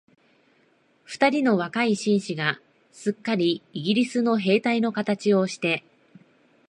[1.05, 2.59] 二人の若い紳士が、
[2.91, 5.83] すっかりイギリスの兵隊のかたちをして、